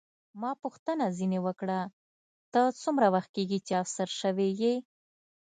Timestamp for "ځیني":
1.17-1.39